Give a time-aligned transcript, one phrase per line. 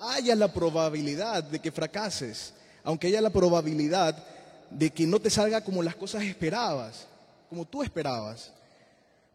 [0.00, 4.16] haya la probabilidad de que fracases, aunque haya la probabilidad
[4.70, 7.06] de que no te salga como las cosas esperabas,
[7.48, 8.52] como tú esperabas.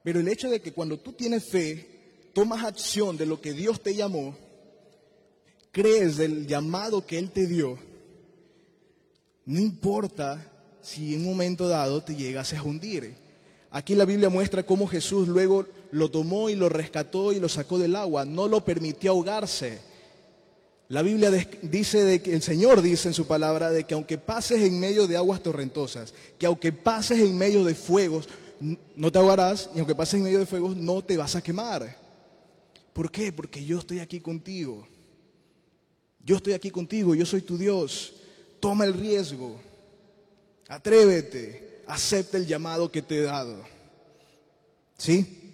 [0.03, 3.81] Pero el hecho de que cuando tú tienes fe, tomas acción de lo que Dios
[3.81, 4.36] te llamó,
[5.72, 7.77] crees del llamado que Él te dio,
[9.45, 13.15] no importa si en un momento dado te llegases a hundir.
[13.72, 17.77] Aquí la Biblia muestra cómo Jesús luego lo tomó y lo rescató y lo sacó
[17.77, 19.79] del agua, no lo permitió ahogarse
[20.87, 21.31] la Biblia
[21.63, 25.07] dice de que el Señor dice en su palabra de que aunque pases en medio
[25.07, 28.29] de aguas torrentosas, que aunque pases en medio de fuegos,
[28.95, 31.97] no te ahogarás y aunque pases en medio de fuegos no te vas a quemar.
[32.93, 33.31] ¿Por qué?
[33.33, 34.87] Porque yo estoy aquí contigo.
[36.23, 38.13] Yo estoy aquí contigo, yo soy tu Dios.
[38.59, 39.59] Toma el riesgo.
[40.67, 43.63] Atrévete, acepta el llamado que te he dado.
[44.97, 45.44] ¿Sí?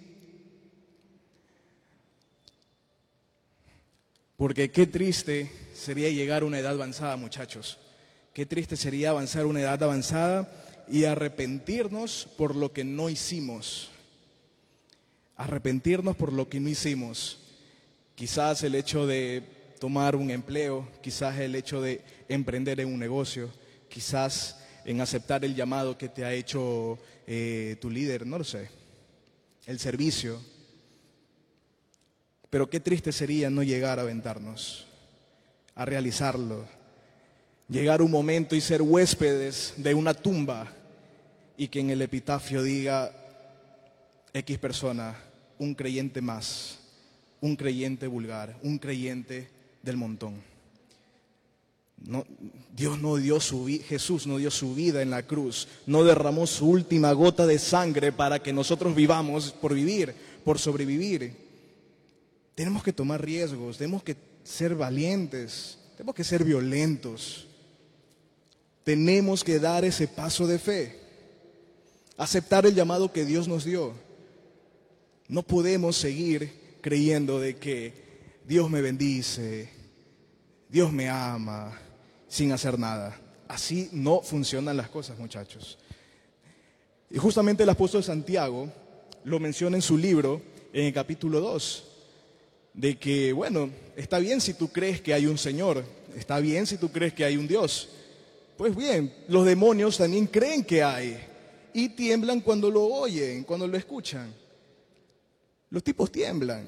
[4.42, 7.78] Porque qué triste sería llegar a una edad avanzada, muchachos.
[8.34, 10.52] Qué triste sería avanzar a una edad avanzada
[10.88, 13.90] y arrepentirnos por lo que no hicimos.
[15.36, 17.38] Arrepentirnos por lo que no hicimos.
[18.16, 19.44] Quizás el hecho de
[19.78, 23.48] tomar un empleo, quizás el hecho de emprender en un negocio,
[23.88, 28.70] quizás en aceptar el llamado que te ha hecho eh, tu líder, no lo sé,
[29.66, 30.40] el servicio,
[32.52, 34.86] pero qué triste sería no llegar a aventarnos,
[35.74, 36.66] a realizarlo.
[37.66, 40.70] Llegar un momento y ser huéspedes de una tumba
[41.56, 43.10] y que en el epitafio diga
[44.34, 45.16] X persona,
[45.58, 46.78] un creyente más,
[47.40, 49.48] un creyente vulgar, un creyente
[49.82, 50.34] del montón.
[52.04, 52.26] No,
[52.76, 56.68] Dios no dio su Jesús no dio su vida en la cruz, no derramó su
[56.68, 61.50] última gota de sangre para que nosotros vivamos por vivir, por sobrevivir.
[62.54, 67.46] Tenemos que tomar riesgos, tenemos que ser valientes, tenemos que ser violentos.
[68.84, 70.98] Tenemos que dar ese paso de fe,
[72.16, 73.94] aceptar el llamado que Dios nos dio.
[75.28, 77.92] No podemos seguir creyendo de que
[78.46, 79.68] Dios me bendice,
[80.68, 81.78] Dios me ama,
[82.28, 83.20] sin hacer nada.
[83.46, 85.78] Así no funcionan las cosas, muchachos.
[87.08, 88.68] Y justamente el apóstol Santiago
[89.22, 90.42] lo menciona en su libro,
[90.72, 91.91] en el capítulo 2
[92.74, 95.84] de que, bueno, está bien si tú crees que hay un Señor,
[96.16, 97.88] está bien si tú crees que hay un Dios.
[98.56, 101.18] Pues bien, los demonios también creen que hay
[101.74, 104.32] y tiemblan cuando lo oyen, cuando lo escuchan.
[105.70, 106.66] Los tipos tiemblan.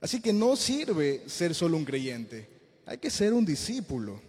[0.00, 2.48] Así que no sirve ser solo un creyente,
[2.84, 4.20] hay que ser un discípulo.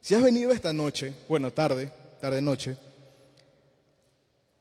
[0.00, 2.76] Si has venido esta noche, bueno, tarde, tarde noche,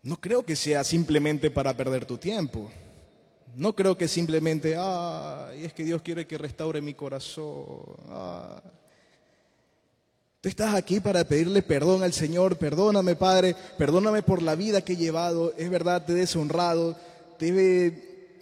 [0.03, 2.71] no creo que sea simplemente para perder tu tiempo.
[3.55, 7.65] No creo que simplemente, ay, es que Dios quiere que restaure mi corazón.
[10.41, 14.93] Tú estás aquí para pedirle perdón al Señor, perdóname Padre, perdóname por la vida que
[14.93, 16.97] he llevado, es verdad, te he deshonrado,
[17.37, 17.91] te he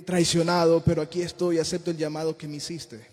[0.05, 3.05] traicionado, pero aquí estoy, acepto el llamado que me hiciste.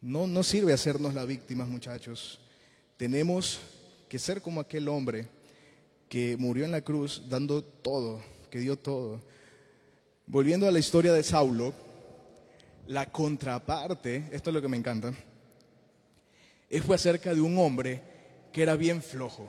[0.00, 2.40] No, no sirve hacernos las víctimas, muchachos.
[2.96, 3.58] Tenemos
[4.08, 5.28] que ser como aquel hombre
[6.08, 9.20] que murió en la cruz dando todo, que dio todo.
[10.32, 11.74] Volviendo a la historia de Saulo,
[12.86, 15.12] la contraparte, esto es lo que me encanta,
[16.86, 18.00] fue acerca de un hombre
[18.52, 19.48] que era bien flojo.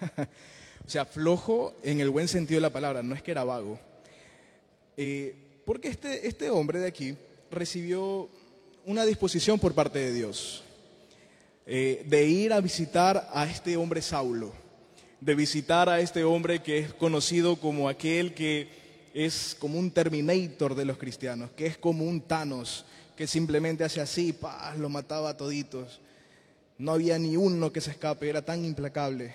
[0.84, 3.78] o sea, flojo en el buen sentido de la palabra, no es que era vago.
[4.96, 7.16] Eh, porque este, este hombre de aquí
[7.52, 8.28] recibió
[8.86, 10.64] una disposición por parte de Dios
[11.66, 14.54] eh, de ir a visitar a este hombre Saulo,
[15.20, 18.82] de visitar a este hombre que es conocido como aquel que
[19.14, 22.84] es como un Terminator de los cristianos, que es como un Thanos,
[23.16, 26.00] que simplemente hace así, paz, lo mataba a toditos.
[26.78, 29.32] No había ni uno que se escape, era tan implacable.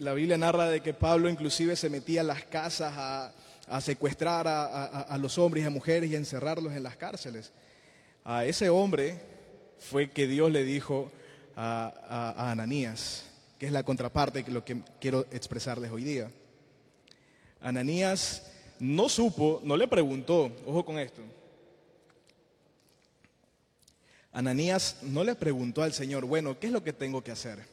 [0.00, 5.16] la Biblia narra de que Pablo inclusive se metía a las casas a, secuestrar a,
[5.18, 7.52] los hombres y a mujeres y a encerrarlos en las cárceles.
[8.24, 9.20] A ese hombre
[9.78, 11.12] fue que Dios le dijo
[11.54, 16.28] a, Ananías, que es la contraparte de lo que quiero expresarles hoy día.
[17.60, 18.42] Ananías
[18.78, 21.22] no supo, no le preguntó, ojo con esto.
[24.32, 27.64] Ananías no le preguntó al Señor, bueno, ¿qué es lo que tengo que hacer?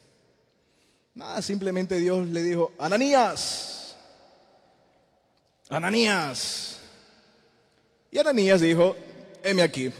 [1.14, 3.96] Nada, simplemente Dios le dijo, Ananías,
[5.68, 6.80] Ananías,
[8.10, 8.96] Y Ananías dijo,
[9.42, 9.92] heme aquí,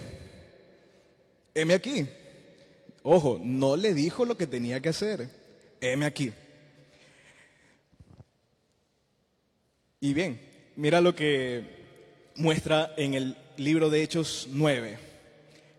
[1.54, 2.08] heme aquí.
[3.02, 5.28] Ojo, no le dijo lo que tenía que hacer,
[5.80, 6.32] heme aquí.
[9.98, 10.38] Y bien,
[10.76, 11.64] mira lo que
[12.34, 14.98] muestra en el libro de Hechos 9.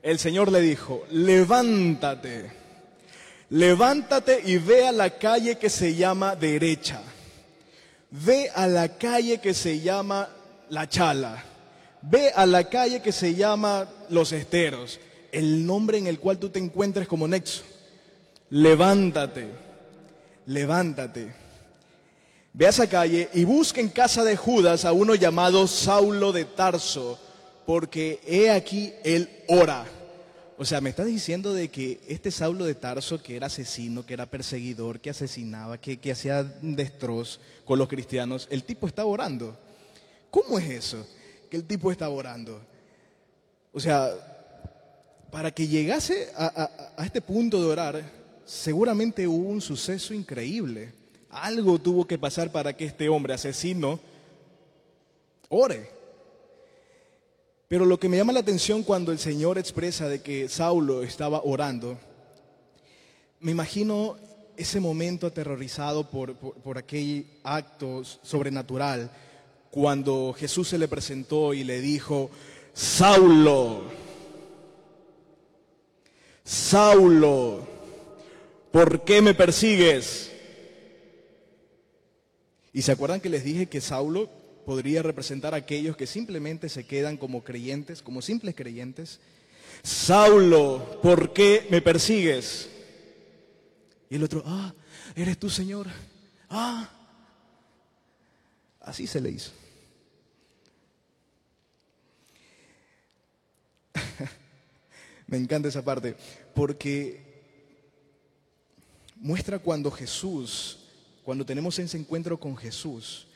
[0.01, 2.51] El Señor le dijo, levántate,
[3.51, 6.99] levántate y ve a la calle que se llama derecha.
[8.09, 10.29] Ve a la calle que se llama
[10.69, 11.43] La Chala.
[12.01, 14.99] Ve a la calle que se llama Los Esteros,
[15.31, 17.61] el nombre en el cual tú te encuentres como nexo.
[18.49, 19.47] Levántate,
[20.47, 21.46] levántate.
[22.57, 26.43] Ve a esa calle y busca en casa de Judas a uno llamado Saulo de
[26.43, 27.19] Tarso,
[27.67, 29.85] porque he aquí él ora.
[30.57, 34.15] O sea, me está diciendo de que este Saulo de Tarso, que era asesino, que
[34.15, 39.55] era perseguidor, que asesinaba, que, que hacía destroz con los cristianos, el tipo está orando.
[40.31, 41.07] ¿Cómo es eso?
[41.51, 42.59] Que el tipo está orando.
[43.71, 44.09] O sea,
[45.29, 48.11] para que llegase a, a este punto de orar,
[48.45, 50.97] seguramente hubo un suceso increíble.
[51.41, 53.99] Algo tuvo que pasar para que este hombre asesino
[55.49, 55.89] ore.
[57.67, 61.41] Pero lo que me llama la atención cuando el Señor expresa de que Saulo estaba
[61.43, 61.97] orando,
[63.39, 64.17] me imagino
[64.55, 69.11] ese momento aterrorizado por, por, aquel acto sobrenatural,
[69.69, 72.31] cuando Jesús se le presentó y le dijo,
[72.73, 73.83] Saulo,
[76.43, 77.67] Saulo,
[78.71, 80.31] ¿por qué me persigues?
[82.77, 84.29] Y se acuerdan que les dije que Saulo
[84.63, 89.19] podría representar a aquellos que simplemente se quedan como creyentes, como simples creyentes.
[89.81, 92.69] Saulo, ¿por qué me persigues?
[94.11, 94.75] Y el otro, ah,
[95.15, 95.87] eres tú, Señor.
[96.51, 96.87] Ah,
[98.81, 99.49] así se le hizo.
[105.25, 106.15] me encanta esa parte,
[106.53, 107.41] porque
[109.15, 110.76] muestra cuando Jesús
[111.27, 113.27] cuando tenemos ese encuentro con Jesús,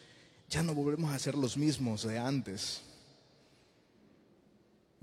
[0.49, 2.83] ya no volvemos a ser los mismos de antes.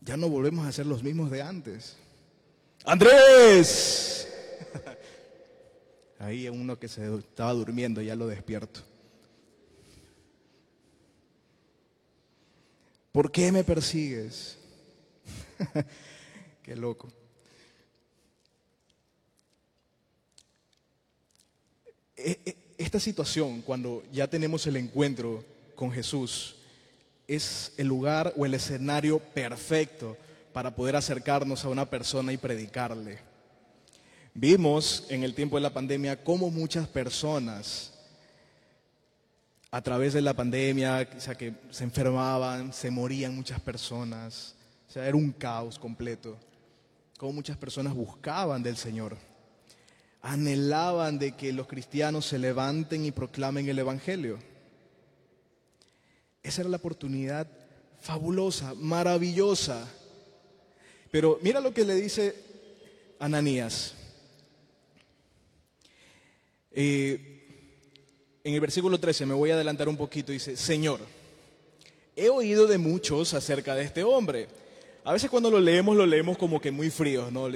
[0.01, 1.99] Ya no volvemos a ser los mismos de antes.
[2.87, 4.27] Andrés.
[6.19, 8.81] Ahí uno que se estaba durmiendo, ya lo despierto.
[13.13, 14.57] ¿Por qué me persigues?
[16.63, 17.13] qué loco.
[22.17, 26.55] Eh, eh, esta situación, cuando ya tenemos el encuentro con Jesús,
[27.27, 30.17] es el lugar o el escenario perfecto
[30.53, 33.19] para poder acercarnos a una persona y predicarle.
[34.33, 37.93] Vimos en el tiempo de la pandemia cómo muchas personas
[39.71, 44.55] a través de la pandemia, o sea, que se enfermaban, se morían muchas personas,
[44.89, 46.39] o sea, era un caos completo.
[47.19, 49.17] Cómo muchas personas buscaban del Señor
[50.23, 54.39] anhelaban de que los cristianos se levanten y proclamen el Evangelio.
[56.43, 57.47] Esa era la oportunidad
[58.01, 59.89] fabulosa, maravillosa.
[61.11, 62.35] Pero mira lo que le dice
[63.19, 63.95] Ananías.
[66.73, 67.39] Eh,
[68.45, 71.01] en el versículo 13, me voy a adelantar un poquito, dice, Señor,
[72.15, 74.49] he oído de muchos acerca de este hombre.
[75.05, 77.49] A veces cuando lo leemos, lo leemos como que muy fríos, ¿no?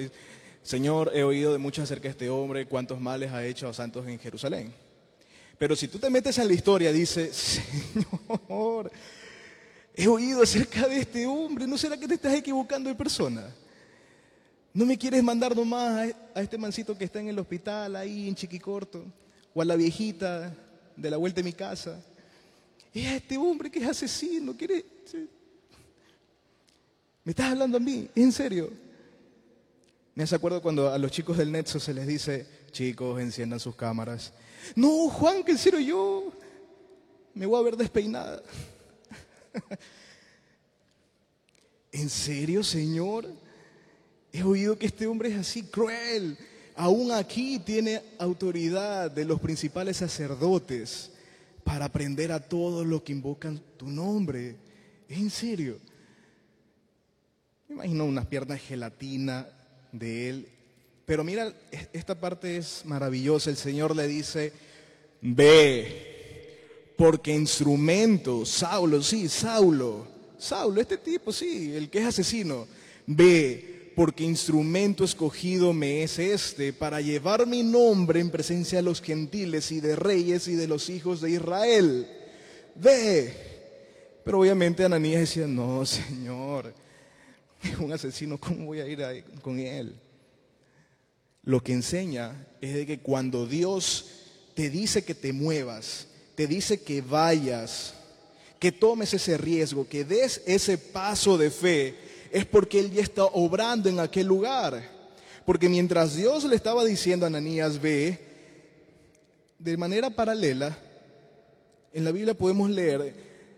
[0.63, 4.07] Señor, he oído de mucho acerca de este hombre, cuántos males ha hecho a santos
[4.07, 4.73] en Jerusalén.
[5.59, 8.91] Pero si tú te metes en la historia, dice, Señor,
[9.95, 13.53] he oído acerca de este hombre, ¿no será que te estás equivocando de persona?
[14.73, 18.35] ¿No me quieres mandar nomás a este mancito que está en el hospital, ahí en
[18.35, 19.05] Chiquicorto?
[19.53, 20.55] O a la viejita
[20.97, 22.01] de la vuelta de mi casa.
[22.95, 24.85] Es a este hombre que es asesino, quiere...
[27.25, 28.09] ¿Me estás hablando a mí?
[28.15, 28.92] ¿En serio?
[30.15, 34.33] Me acuerdo cuando a los chicos del Netso se les dice, chicos, enciendan sus cámaras.
[34.77, 36.33] No, Juan, que en serio yo
[37.35, 38.43] me voy a ver despeinada.
[41.93, 43.27] ¿En serio, Señor?
[44.33, 46.37] He oído que este hombre es así cruel.
[46.75, 51.11] Aún aquí tiene autoridad de los principales sacerdotes
[51.65, 54.57] para aprender a todos los que invocan tu nombre.
[55.09, 55.79] ¿En serio?
[57.69, 59.47] Me imagino unas piernas gelatina,
[59.93, 60.49] de él.
[61.07, 61.53] Pero mira,
[61.93, 63.51] esta parte es maravillosa.
[63.51, 64.53] El Señor le dice,
[65.21, 70.07] ve, porque instrumento, Saulo, sí, Saulo,
[70.39, 72.67] Saulo, este tipo, sí, el que es asesino,
[73.07, 79.03] ve, porque instrumento escogido me es este para llevar mi nombre en presencia de los
[79.03, 82.07] gentiles y de reyes y de los hijos de Israel.
[82.75, 83.35] Ve,
[84.25, 86.73] Pero obviamente Ananías decía, no, Señor,
[87.81, 89.95] un asesino, ¿cómo voy a ir con él?
[91.45, 94.07] Lo que enseña es de que cuando Dios
[94.55, 97.95] te dice que te muevas, te dice que vayas,
[98.59, 101.97] que tomes ese riesgo, que des ese paso de fe,
[102.31, 104.83] es porque Él ya está obrando en aquel lugar.
[105.45, 108.19] Porque mientras Dios le estaba diciendo a Ananías, ve,
[109.59, 110.79] de manera paralela,
[111.93, 113.15] en la Biblia podemos leer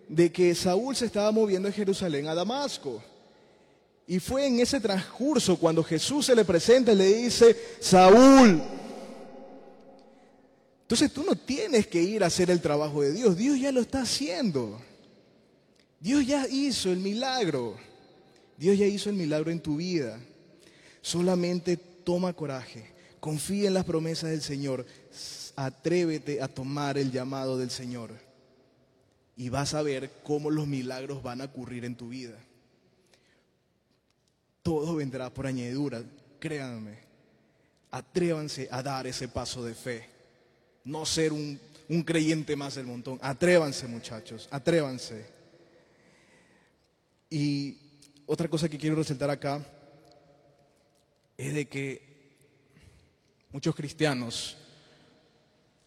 [0.08, 3.02] de que Saúl se estaba moviendo de Jerusalén a Damasco.
[4.06, 8.62] Y fue en ese transcurso cuando Jesús se le presenta y le dice, Saúl.
[10.82, 13.80] Entonces tú no tienes que ir a hacer el trabajo de Dios, Dios ya lo
[13.80, 14.80] está haciendo.
[16.00, 17.78] Dios ya hizo el milagro.
[18.58, 20.20] Dios ya hizo el milagro en tu vida.
[21.00, 24.84] Solamente toma coraje, confía en las promesas del Señor,
[25.56, 28.10] atrévete a tomar el llamado del Señor
[29.36, 32.38] y vas a ver cómo los milagros van a ocurrir en tu vida
[34.64, 36.02] todo vendrá por añadidura,
[36.40, 36.96] créanme.
[37.90, 40.08] Atrévanse a dar ese paso de fe.
[40.84, 43.18] No ser un, un creyente más del montón.
[43.22, 45.26] Atrévanse muchachos, atrévanse.
[47.28, 47.76] Y
[48.26, 49.62] otra cosa que quiero resaltar acá
[51.36, 52.14] es de que
[53.52, 54.56] muchos cristianos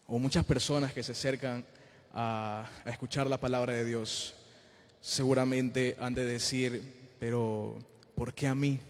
[0.06, 1.66] o muchas personas que se acercan
[2.14, 4.34] a, a, escuchar la palabra de Dios
[5.00, 7.78] seguramente han de decir, pero
[8.18, 8.80] ¿por qué a mí?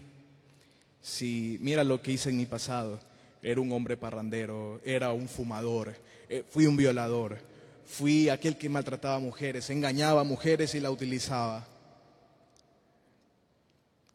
[0.99, 2.99] Si mira lo que hice en mi pasado,
[3.43, 5.95] era un hombre parrandero, era un fumador,
[6.27, 7.37] eh, fui un violador,
[7.85, 11.67] fui aquel que maltrataba a mujeres, engañaba a mujeres y la utilizaba.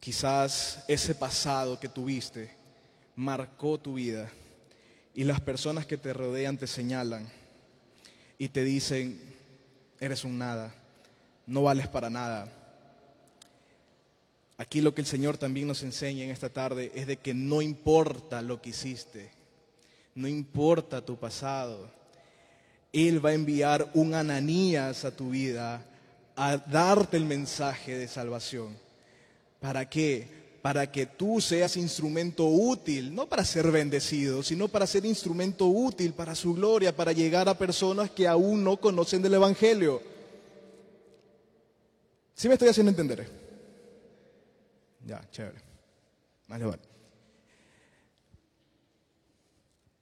[0.01, 2.51] Quizás ese pasado que tuviste
[3.15, 4.29] marcó tu vida
[5.13, 7.25] y las personas que te rodean te señalan
[8.37, 9.17] y te dicen,
[9.97, 10.75] eres un nada,
[11.47, 12.64] no vales para nada
[14.57, 17.61] Aquí lo que el Señor también nos enseña en esta tarde es de que no
[17.61, 19.31] importa lo que hiciste,
[20.13, 21.89] no importa tu pasado,
[22.93, 25.85] Él va a enviar un Ananías a tu vida
[26.37, 28.77] a darte el mensaje de salvación.
[29.59, 30.45] ¿Para qué?
[30.61, 36.13] Para que tú seas instrumento útil, no para ser bendecido, sino para ser instrumento útil
[36.13, 40.01] para su gloria, para llegar a personas que aún no conocen del Evangelio.
[42.33, 43.44] ¿Sí me estoy haciendo entender?
[45.05, 45.61] Ya, chévere.
[46.47, 46.81] Vale, vale.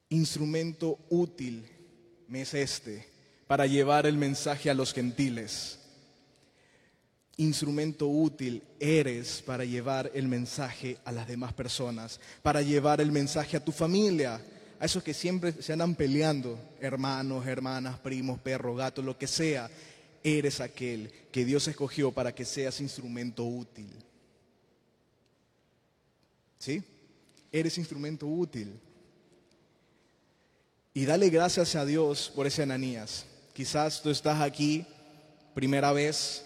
[0.10, 1.68] Instrumento útil
[2.28, 3.08] me es este
[3.48, 5.80] para llevar el mensaje a los gentiles.
[7.38, 13.58] Instrumento útil eres para llevar el mensaje a las demás personas, para llevar el mensaje
[13.58, 14.40] a tu familia,
[14.80, 19.70] a esos que siempre se andan peleando, hermanos, hermanas, primos, perro, gato, lo que sea.
[20.24, 23.90] Eres aquel que Dios escogió para que seas instrumento útil.
[26.64, 26.82] ¿Sí?
[27.52, 28.80] Eres instrumento útil.
[30.94, 33.26] Y dale gracias a Dios por ese Ananías.
[33.52, 34.86] Quizás tú estás aquí,
[35.54, 36.46] primera vez,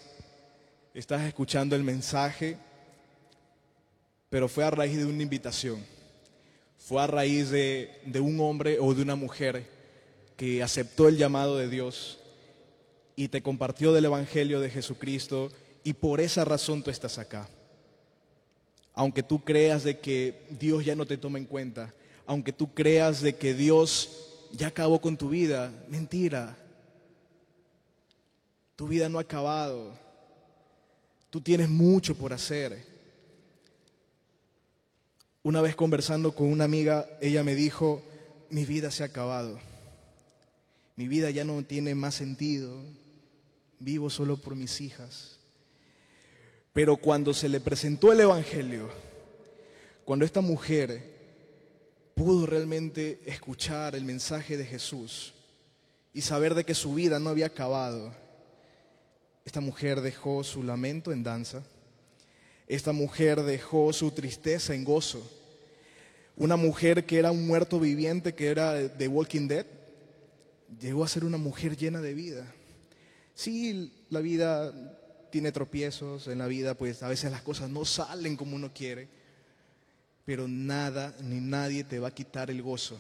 [0.96, 2.58] estás escuchando el mensaje,
[4.32, 5.86] pero fue a raíz de una invitación.
[6.80, 9.70] Fue a raíz de, de un hombre o de una mujer
[10.36, 12.18] que aceptó el llamado de Dios
[13.16, 15.52] y te compartió del Evangelio de Jesucristo
[15.84, 17.48] y por esa razón tú estás acá
[18.98, 21.94] aunque tú creas de que Dios ya no te toma en cuenta,
[22.26, 26.58] aunque tú creas de que Dios ya acabó con tu vida, mentira.
[28.76, 29.94] Tu vida no ha acabado.
[31.30, 32.84] Tú tienes mucho por hacer.
[35.44, 38.02] Una vez conversando con una amiga, ella me dijo,
[38.50, 39.60] mi vida se ha acabado.
[40.96, 42.76] Mi vida ya no tiene más sentido.
[43.78, 45.37] Vivo solo por mis hijas.
[46.78, 48.88] Pero cuando se le presentó el Evangelio,
[50.06, 51.02] cuando esta mujer
[52.14, 55.34] pudo realmente escuchar el mensaje de Jesús
[56.14, 58.14] y saber de que su vida no había acabado,
[59.44, 61.64] esta mujer dejó su lamento en danza,
[62.68, 65.28] esta mujer dejó su tristeza en gozo,
[66.36, 69.66] una mujer que era un muerto viviente, que era de Walking Dead,
[70.80, 72.46] llegó a ser una mujer llena de vida.
[73.34, 74.72] Sí, la vida
[75.30, 79.08] tiene tropiezos en la vida, pues a veces las cosas no salen como uno quiere,
[80.26, 83.00] pero nada ni nadie te va a quitar el gozo.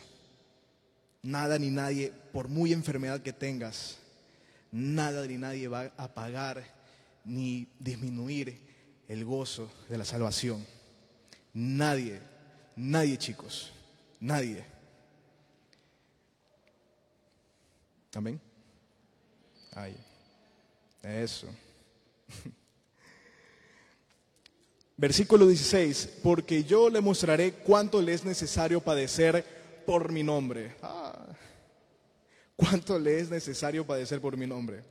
[1.23, 3.97] Nada ni nadie, por muy enfermedad que tengas,
[4.71, 6.63] nada ni nadie va a apagar
[7.25, 8.57] ni disminuir
[9.07, 10.65] el gozo de la salvación.
[11.53, 12.19] Nadie,
[12.75, 13.71] nadie chicos,
[14.19, 14.63] nadie.
[18.13, 18.39] Amén.
[19.73, 19.95] Ay,
[21.03, 21.47] eso.
[24.97, 29.45] Versículo 16, porque yo le mostraré cuánto le es necesario padecer
[29.85, 30.75] por mi nombre.
[30.81, 31.27] Ah,
[32.55, 34.83] cuánto le es necesario padecer por mi nombre.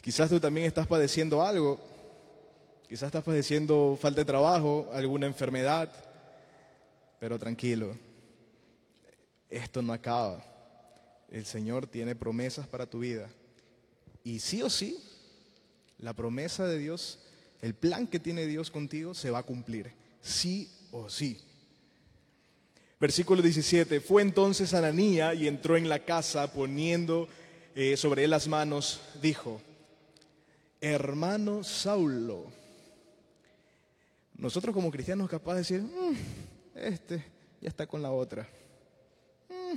[0.00, 1.78] Quizás tú también estás padeciendo algo,
[2.88, 5.92] quizás estás padeciendo falta de trabajo, alguna enfermedad,
[7.18, 7.94] pero tranquilo,
[9.50, 10.42] esto no acaba.
[11.30, 13.28] El Señor tiene promesas para tu vida.
[14.24, 14.98] Y sí o sí,
[16.00, 17.18] la promesa de Dios
[17.62, 21.38] el plan que tiene Dios contigo se va a cumplir, sí o sí.
[22.98, 27.28] Versículo 17, fue entonces Ananía y entró en la casa poniendo
[27.74, 29.60] eh, sobre él las manos, dijo,
[30.80, 32.46] hermano Saulo,
[34.36, 36.14] nosotros como cristianos capaz de decir, mm,
[36.76, 37.24] este
[37.60, 38.48] ya está con la otra,
[39.48, 39.76] mm,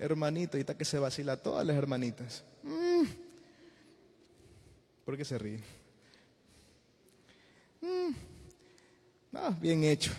[0.00, 2.44] hermanito, y está que se vacila todas las hermanitas.
[5.04, 5.06] Mm".
[5.06, 5.60] ¿Por qué se ríe?
[7.82, 8.14] Mm.
[9.34, 10.12] Ah, bien hecho.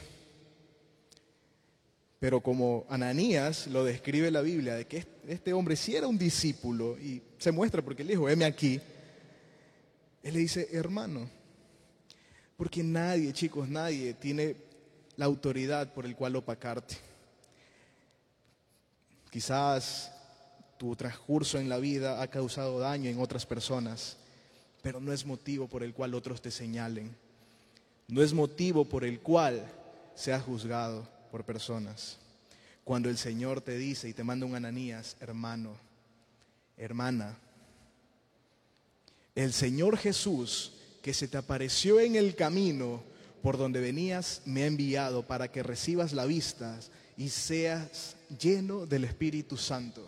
[2.19, 6.97] Pero como Ananías lo describe la Biblia, de que este hombre sí era un discípulo,
[6.97, 8.79] y se muestra porque él dijo, heme aquí,
[10.23, 11.29] él le dice, hermano,
[12.57, 14.55] porque nadie, chicos, nadie tiene
[15.17, 16.95] la autoridad por el cual opacarte.
[19.29, 20.11] Quizás
[20.77, 24.17] tu transcurso en la vida ha causado daño en otras personas,
[24.85, 27.11] pero no es motivo por el cual otros te señalen
[28.07, 29.65] no es motivo por el cual
[30.13, 32.17] seas juzgado por personas.
[32.83, 35.75] Cuando el Señor te dice y te manda un Ananías, hermano,
[36.77, 37.35] hermana,
[39.33, 43.03] el Señor Jesús que se te apareció en el camino
[43.41, 46.79] por donde venías, me ha enviado para que recibas la vista
[47.17, 50.07] y seas lleno del Espíritu Santo.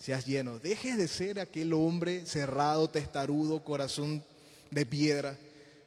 [0.00, 0.58] Seas lleno.
[0.58, 4.24] Dejes de ser aquel hombre cerrado, testarudo, corazón
[4.72, 5.38] de piedra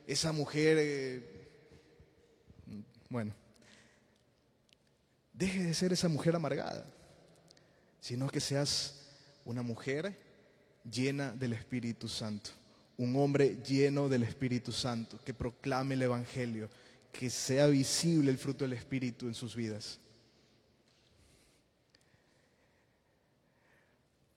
[0.07, 1.23] esa mujer, eh,
[3.09, 3.33] bueno,
[5.31, 6.85] deje de ser esa mujer amargada,
[7.99, 9.07] sino que seas
[9.45, 10.17] una mujer
[10.89, 12.51] llena del Espíritu Santo,
[12.97, 16.69] un hombre lleno del Espíritu Santo, que proclame el Evangelio,
[17.11, 19.99] que sea visible el fruto del Espíritu en sus vidas.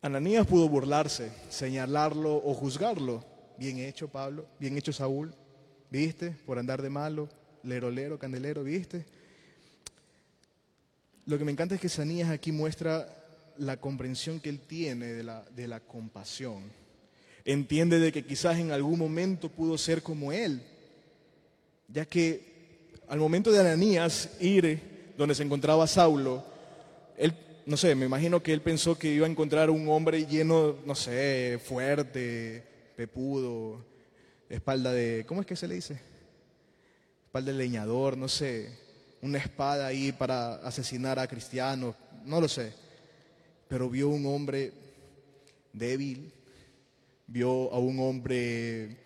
[0.06, 3.24] Ananías pudo burlarse, señalarlo o juzgarlo.
[3.58, 5.34] Bien hecho, Pablo, bien hecho, Saúl.
[5.90, 6.30] ¿Viste?
[6.30, 7.28] Por andar de malo,
[7.62, 9.04] lerolero, candelero, ¿viste?
[11.26, 13.08] Lo que me encanta es que Sanías aquí muestra
[13.58, 16.70] la comprensión que él tiene de la, de la compasión.
[17.44, 20.62] Entiende de que quizás en algún momento pudo ser como él,
[21.88, 26.44] ya que al momento de Ananías ir donde se encontraba Saulo,
[27.16, 27.32] él,
[27.66, 30.94] no sé, me imagino que él pensó que iba a encontrar un hombre lleno, no
[30.94, 32.64] sé, fuerte,
[32.96, 33.84] pepudo,
[34.48, 36.00] espalda de, ¿cómo es que se le dice?
[37.24, 38.70] Espalda de leñador, no sé,
[39.20, 42.72] una espada ahí para asesinar a cristianos, no lo sé.
[43.66, 44.72] Pero vio un hombre
[45.72, 46.32] débil,
[47.26, 48.96] vio a un hombre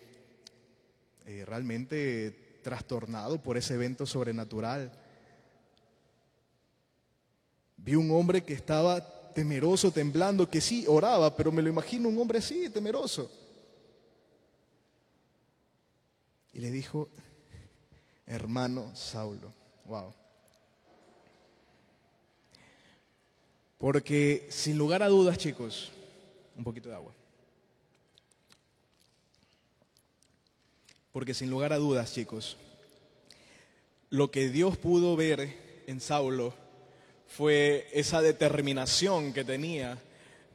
[1.25, 4.91] eh, realmente trastornado por ese evento sobrenatural.
[7.83, 9.01] Vio un hombre que estaba
[9.33, 13.29] temeroso, temblando, que sí oraba, pero me lo imagino un hombre así, temeroso.
[16.53, 17.09] Y le dijo,
[18.27, 19.51] hermano Saulo.
[19.85, 20.13] Wow.
[23.77, 25.91] Porque sin lugar a dudas, chicos,
[26.55, 27.13] un poquito de agua.
[31.11, 32.57] Porque sin lugar a dudas, chicos,
[34.09, 36.60] lo que Dios pudo ver en Saulo
[37.35, 39.97] fue esa determinación que tenía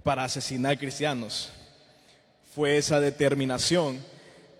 [0.02, 1.50] para asesinar cristianos.
[2.54, 3.98] Fue esa determinación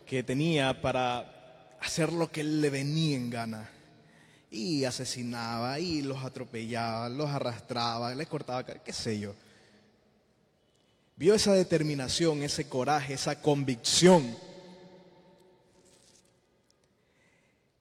[0.06, 3.70] que tenía para hacer lo que le venía en gana.
[4.50, 9.34] Y asesinaba, y los atropellaba, los arrastraba, les cortaba, qué sé yo.
[11.16, 14.36] Vio esa determinación, ese coraje, esa convicción.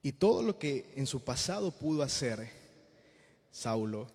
[0.03, 2.49] Y todo lo que en su pasado pudo hacer
[3.51, 4.07] Saulo,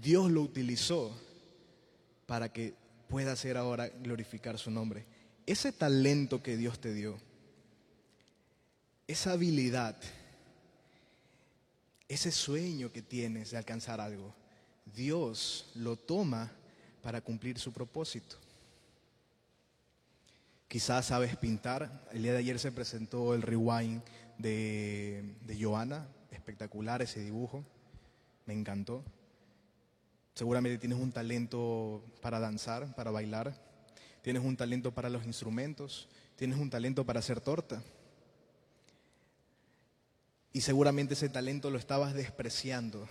[0.00, 1.16] Dios lo utilizó
[2.26, 2.74] para que
[3.08, 5.06] pueda hacer ahora glorificar su nombre
[5.50, 7.18] ese talento que Dios te dio,
[9.06, 9.96] esa habilidad,
[12.08, 14.32] ese sueño que tienes de alcanzar algo,
[14.94, 16.52] Dios lo toma
[17.02, 18.36] para cumplir su propósito.
[20.68, 22.06] Quizás sabes pintar.
[22.12, 24.02] El día de ayer se presentó el rewind
[24.38, 26.06] de, de Joana.
[26.30, 27.64] Espectacular ese dibujo.
[28.46, 29.02] Me encantó.
[30.40, 33.54] Seguramente tienes un talento para danzar, para bailar
[34.22, 37.82] tienes un talento para los instrumentos, tienes un talento para hacer torta.
[40.54, 43.06] Y seguramente ese talento lo estabas despreciando.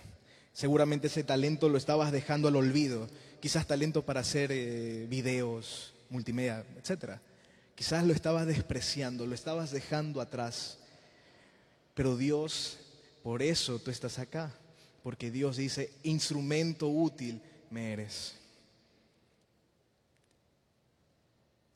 [0.52, 3.08] Seguramente ese talento lo estabas dejando al olvido.
[3.38, 7.18] Quizás talento para hacer eh, videos, multimedia, etc.
[7.76, 10.78] Quizás lo estabas despreciando, lo estabas dejando atrás.
[11.94, 12.78] Pero Dios,
[13.22, 14.52] por eso tú estás acá.
[15.02, 18.34] Porque Dios dice, instrumento útil me eres.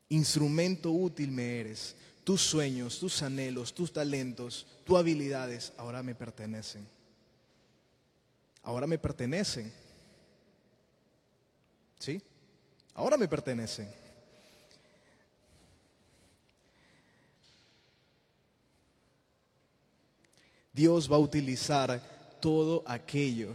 [0.08, 1.96] Instrumento útil me eres.
[2.22, 6.86] Tus sueños, tus anhelos, tus talentos, tus habilidades ahora me pertenecen.
[8.62, 9.72] Ahora me pertenecen.
[11.98, 12.20] ¿Sí?
[12.94, 13.90] Ahora me pertenecen.
[20.72, 22.13] Dios va a utilizar
[22.44, 23.54] todo aquello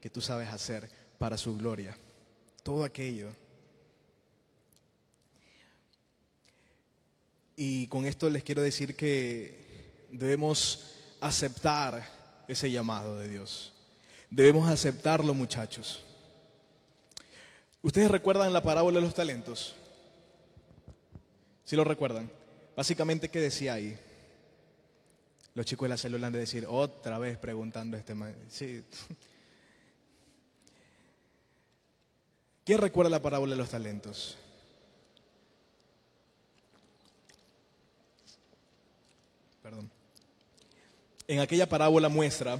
[0.00, 1.94] que tú sabes hacer para su gloria.
[2.62, 3.28] Todo aquello.
[7.54, 12.08] Y con esto les quiero decir que debemos aceptar
[12.48, 13.74] ese llamado de Dios.
[14.30, 16.02] Debemos aceptarlo, muchachos.
[17.82, 19.74] ¿Ustedes recuerdan la parábola de los talentos?
[21.66, 22.30] ¿Sí lo recuerdan?
[22.74, 23.98] Básicamente, ¿qué decía ahí?
[25.54, 28.14] Los chicos de la célula han de decir, otra vez preguntando este...
[28.48, 28.84] Sí.
[32.64, 34.36] ¿Quién recuerda la parábola de los talentos?
[39.62, 39.90] Perdón.
[41.28, 42.58] En aquella parábola muestra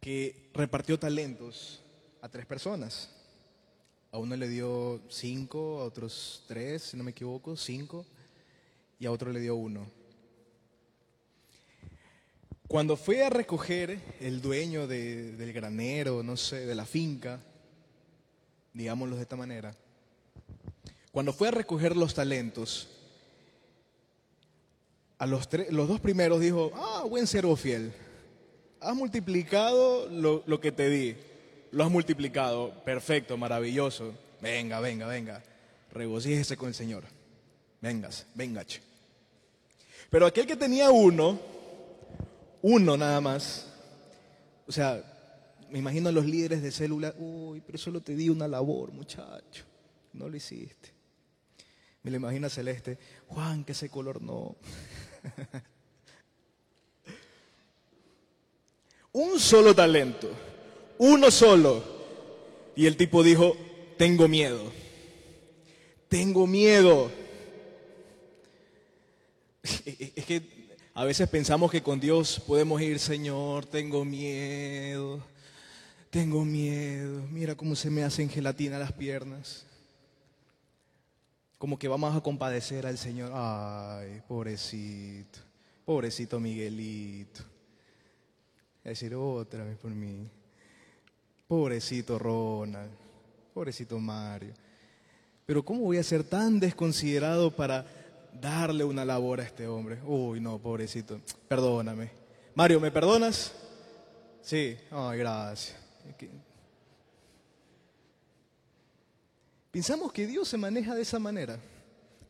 [0.00, 1.80] que repartió talentos
[2.22, 3.10] a tres personas.
[4.10, 8.06] A uno le dio cinco, a otros tres, si no me equivoco, cinco,
[8.98, 10.03] y a otro le dio uno.
[12.68, 17.40] Cuando fue a recoger el dueño del granero, no sé, de la finca,
[18.72, 19.74] digámoslo de esta manera,
[21.12, 22.88] cuando fue a recoger los talentos,
[25.18, 27.92] a los, los dos primeros dijo, ah, buen servo fiel,
[28.80, 31.16] has multiplicado lo, lo que te di,
[31.70, 35.42] lo has multiplicado, perfecto, maravilloso, venga, venga, venga,
[35.92, 37.04] regocíjese con el Señor,
[37.80, 38.64] vengas, venga.
[40.10, 41.38] Pero aquel que tenía uno,
[42.66, 43.66] uno nada más,
[44.66, 45.04] o sea,
[45.68, 49.64] me imagino a los líderes de célula, uy, pero solo te di una labor, muchacho,
[50.14, 50.94] no lo hiciste.
[52.02, 54.56] Me lo imagino a Celeste, Juan, que ese color no.
[59.12, 60.30] un solo talento,
[60.96, 61.84] uno solo.
[62.76, 63.58] Y el tipo dijo,
[63.98, 64.72] tengo miedo,
[66.08, 67.10] tengo miedo.
[69.84, 70.53] Es que
[70.96, 75.20] a veces pensamos que con Dios podemos ir, Señor, tengo miedo,
[76.08, 79.66] tengo miedo, mira cómo se me hacen gelatina las piernas.
[81.58, 83.32] Como que vamos a compadecer al Señor.
[83.34, 85.40] Ay, pobrecito,
[85.84, 87.40] pobrecito Miguelito.
[88.84, 90.28] A decir otra vez por mí.
[91.48, 92.92] Pobrecito Ronald,
[93.52, 94.54] pobrecito Mario.
[95.44, 97.84] Pero ¿cómo voy a ser tan desconsiderado para
[98.40, 100.00] darle una labor a este hombre?
[100.04, 101.20] Uy, no, pobrecito.
[101.48, 102.10] Perdóname.
[102.54, 103.52] Mario, ¿me perdonas?
[104.42, 105.76] Sí, ay, gracias.
[109.70, 111.58] Pensamos que Dios se maneja de esa manera.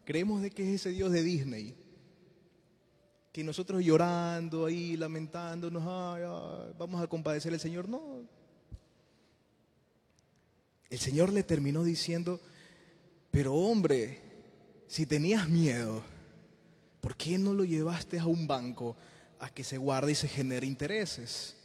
[0.05, 1.77] Creemos de que es ese Dios de Disney.
[3.33, 5.85] Que nosotros llorando ahí, lamentándonos,
[6.79, 7.89] vamos a compadecer al Señor.
[7.89, 8.23] No.
[10.89, 12.41] El Señor le terminó diciendo,
[13.31, 14.21] pero hombre,
[14.95, 16.05] si tenías miedo,
[17.01, 18.97] ¿por qué no lo llevaste a un banco
[19.41, 21.57] a que se guarde y se genere intereses?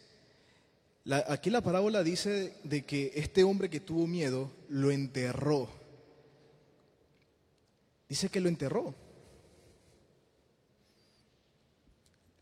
[1.28, 5.70] aquí la parábola dice de que este hombre que tuvo miedo lo enterró.
[8.08, 8.96] Dice que lo enterró.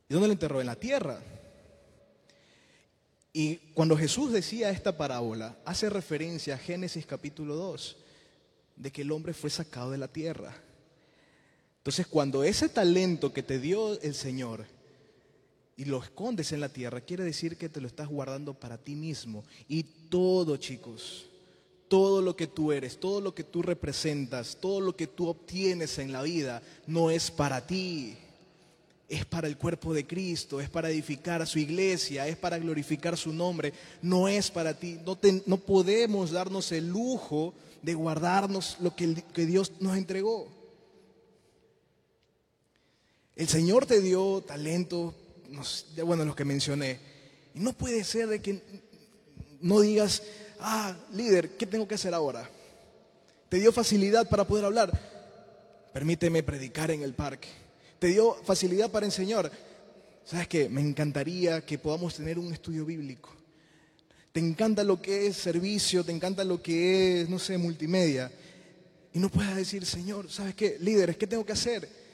[0.07, 0.61] ¿Y dónde lo enterró?
[0.61, 1.19] En la tierra.
[3.33, 7.97] Y cuando Jesús decía esta parábola, hace referencia a Génesis capítulo 2,
[8.77, 10.63] de que el hombre fue sacado de la tierra.
[11.87, 14.65] Entonces, cuando ese talento que te dio el Señor
[15.77, 18.93] y lo escondes en la tierra, quiere decir que te lo estás guardando para ti
[18.93, 19.45] mismo.
[19.69, 21.27] Y todo, chicos,
[21.87, 25.97] todo lo que tú eres, todo lo que tú representas, todo lo que tú obtienes
[25.97, 28.17] en la vida, no es para ti.
[29.07, 33.15] Es para el cuerpo de Cristo, es para edificar a su iglesia, es para glorificar
[33.15, 34.99] su nombre, no es para ti.
[35.05, 40.56] No, no podemos darnos el lujo de guardarnos lo que, que Dios nos entregó.
[43.37, 45.13] El Señor te dio talento,
[46.03, 46.99] bueno, los que mencioné.
[47.53, 48.59] Y no puede ser de que
[49.61, 50.23] no digas,
[50.59, 52.49] ah, líder, ¿qué tengo que hacer ahora?
[53.47, 54.91] Te dio facilidad para poder hablar.
[55.93, 57.47] Permíteme predicar en el parque.
[57.99, 59.51] Te dio facilidad para enseñar.
[60.25, 60.67] ¿Sabes qué?
[60.67, 63.29] Me encantaría que podamos tener un estudio bíblico.
[64.31, 68.31] Te encanta lo que es servicio, te encanta lo que es, no sé, multimedia.
[69.13, 70.77] Y no puedas decir, Señor, ¿sabes qué?
[70.79, 72.06] Líderes, ¿qué tengo que hacer?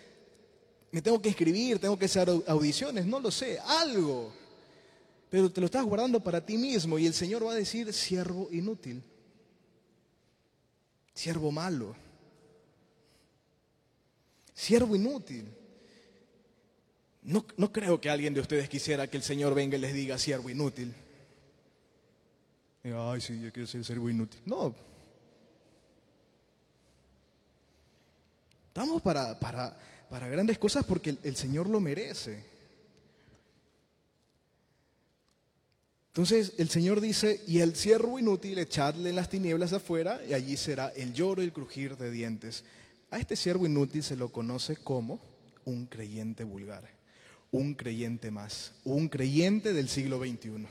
[0.94, 4.32] Me tengo que escribir, tengo que hacer audiciones, no lo sé, algo.
[5.28, 8.48] Pero te lo estás guardando para ti mismo y el Señor va a decir, siervo
[8.52, 9.02] inútil,
[11.16, 11.96] siervo malo,
[14.54, 15.52] siervo inútil.
[17.24, 20.20] No, no creo que alguien de ustedes quisiera que el Señor venga y les diga
[20.20, 20.94] siervo inútil.
[22.84, 24.42] Ay, sí, yo quiero ser siervo inútil.
[24.46, 24.76] No.
[28.68, 29.76] Estamos para, para,
[30.14, 32.46] para grandes cosas porque el, Señor lo merece.
[36.10, 40.56] Entonces el Señor dice, y el siervo inútil echadle en las tinieblas afuera, y allí
[40.56, 42.64] será el lloro y el crujir de dientes.
[43.10, 45.20] A este siervo inútil se lo conoce como
[45.66, 46.88] un creyente vulgar
[47.50, 50.68] un creyente más, un creyente del siglo XXI.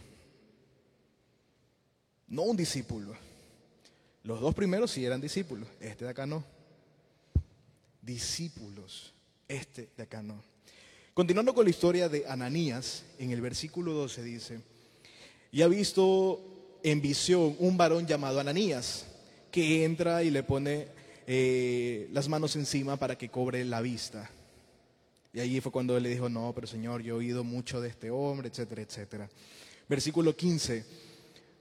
[2.28, 3.12] No un discípulo.
[4.22, 6.44] Los dos primeros sí eran discípulos, este de acá no.
[8.00, 9.12] Discípulos,
[9.48, 10.42] este de acá no.
[11.14, 14.60] Continuando con la historia de Ananías, en el versículo 12 dice,
[15.50, 16.40] y ha visto
[16.82, 19.06] en visión un varón llamado Ananías,
[19.50, 20.88] que entra y le pone
[21.26, 24.30] eh, las manos encima para que cobre la vista.
[25.34, 27.88] Y allí fue cuando él le dijo, no, pero Señor, yo he oído mucho de
[27.88, 29.30] este hombre, etcétera, etcétera.
[29.88, 30.84] Versículo 15,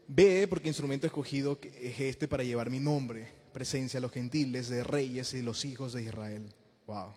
[0.07, 4.83] ve porque instrumento escogido es este para llevar mi nombre, presencia a los gentiles, de
[4.83, 6.43] reyes y los hijos de Israel.
[6.87, 7.13] Wow.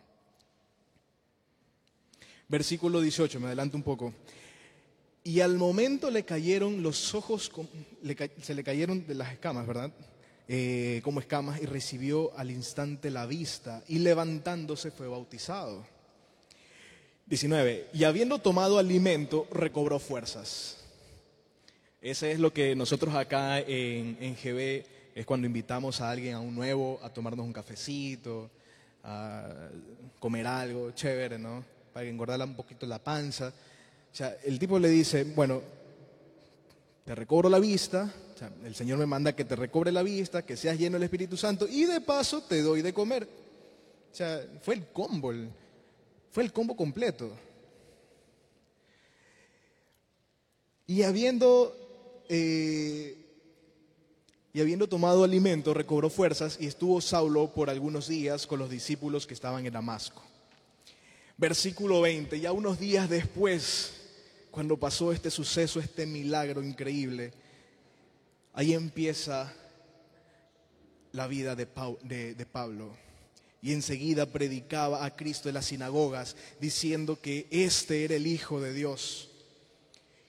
[2.55, 4.14] Versículo 18, me adelanto un poco.
[5.24, 7.50] Y al momento le cayeron los ojos,
[8.40, 9.92] se le cayeron de las escamas, ¿verdad?
[10.46, 15.84] Eh, como escamas y recibió al instante la vista y levantándose fue bautizado.
[17.26, 17.88] 19.
[17.92, 20.76] Y habiendo tomado alimento, recobró fuerzas.
[22.00, 24.84] Ese es lo que nosotros acá en, en GB
[25.16, 28.48] es cuando invitamos a alguien a un nuevo a tomarnos un cafecito,
[29.02, 29.70] a
[30.20, 31.74] comer algo chévere, ¿no?
[31.95, 33.49] Para engordarle un poquito la panza.
[33.49, 35.62] O sea, el tipo le dice, bueno,
[37.05, 40.45] te recobro la vista, o sea, el Señor me manda que te recobre la vista,
[40.45, 43.28] que seas lleno del Espíritu Santo y de paso te doy de comer.
[44.12, 45.32] O sea, fue el combo.
[46.30, 47.30] Fue el combo completo.
[50.86, 53.16] Y habiendo, eh,
[54.53, 59.26] y habiendo tomado alimento, recobró fuerzas y estuvo Saulo por algunos días con los discípulos
[59.26, 60.22] que estaban en Damasco.
[61.37, 63.93] Versículo 20, ya unos días después,
[64.53, 67.32] cuando pasó este suceso, este milagro increíble,
[68.53, 69.53] ahí empieza
[71.11, 71.66] la vida de,
[72.35, 72.97] de Pablo
[73.61, 78.72] y enseguida predicaba a Cristo en las sinagogas diciendo que este era el Hijo de
[78.72, 79.30] Dios.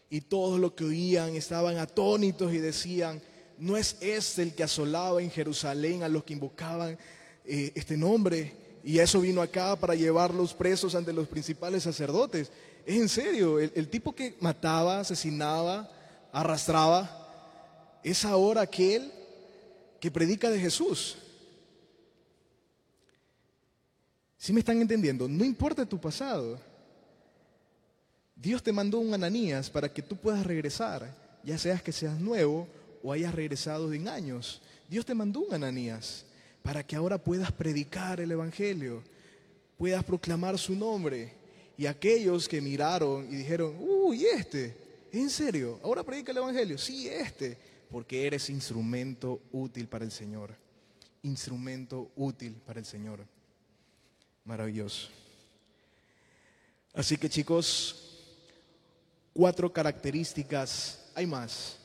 [0.09, 3.21] Y todos los que oían estaban atónitos y decían,
[3.59, 6.97] ¿no es este el que asolaba en Jerusalén a los que invocaban
[7.43, 8.64] eh, este nombre?
[8.85, 12.51] Y eso vino acá para llevarlos presos ante los principales sacerdotes.
[12.85, 15.89] Es en serio, el, tipo que mataba, asesinaba,
[16.31, 19.11] arrastraba, es ahora aquel
[19.99, 21.17] que predica de Jesús.
[24.37, 25.27] Si me están entendiendo?
[25.27, 26.59] No importa tu pasado.
[28.35, 31.11] Dios te mandó un Ananías para que tú puedas regresar,
[31.43, 32.67] ya seas que seas nuevo
[33.01, 34.61] o hayas regresado en años.
[34.87, 36.23] Dios te mandó un Ananías
[36.65, 39.03] para que ahora puedas predicar el Evangelio,
[39.77, 41.31] puedas proclamar su nombre.
[41.77, 44.75] Y aquellos que miraron y dijeron, uy, este,
[45.11, 45.79] ¿en serio?
[45.83, 46.79] ¿Ahora predica el Evangelio?
[46.79, 47.55] Sí, este,
[47.91, 50.55] porque eres instrumento útil para el Señor.
[51.21, 53.19] Instrumento útil para el Señor.
[54.43, 55.09] Maravilloso.
[56.95, 58.23] Así que chicos,
[59.33, 61.77] cuatro características, hay más,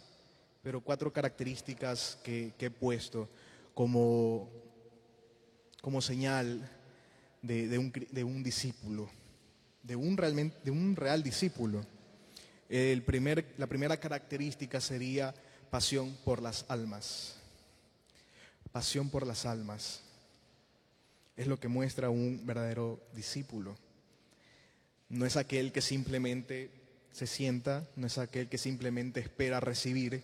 [0.62, 3.28] pero cuatro características que, he puesto
[3.74, 4.49] como,
[5.81, 6.68] como señal
[7.43, 9.11] de, un, discípulo,
[9.83, 11.85] de un, real discípulo.
[12.68, 15.35] La primera característica sería
[15.70, 17.37] pasión por las almas.
[18.72, 20.03] Pasión por las almas
[21.37, 23.76] es lo que muestra un verdadero discípulo.
[25.09, 26.70] No es aquel que simplemente
[27.12, 30.22] se sienta, no es aquel que simplemente espera recibir,